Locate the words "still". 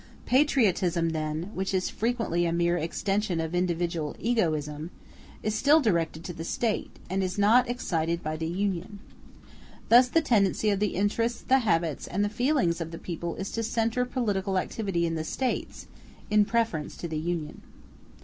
5.53-5.79